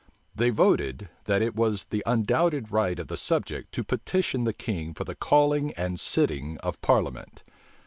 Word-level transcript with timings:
They 0.33 0.49
voted, 0.49 1.09
that 1.25 1.43
it 1.43 1.55
was 1.55 1.85
the 1.91 2.01
undoubted 2.07 2.71
right 2.71 2.97
of 2.97 3.07
the 3.07 3.15
subject 3.17 3.71
to 3.73 3.83
petition 3.83 4.45
the 4.45 4.51
king 4.53 4.95
for 4.95 5.03
the 5.03 5.13
calling 5.13 5.73
and 5.73 5.99
sitting 5.99 6.57
of 6.61 6.81
parliament. 6.81 7.43